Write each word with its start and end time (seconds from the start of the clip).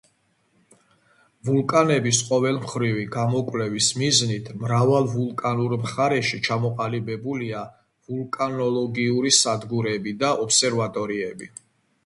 ვულკანების 1.47 2.21
ყოველმხრივი 2.29 3.03
გამოკვლევის 3.15 3.89
მიზნით, 4.01 4.49
მრავალ 4.63 5.09
ვულკანურ 5.11 5.75
მხარეში 5.83 6.39
ჩამოყალიბებულია 6.47 7.61
ვულკანოლოგიური 8.09 9.35
სადგურები 9.41 10.15
და 10.25 10.33
ობსერვატორიები. 10.47 11.51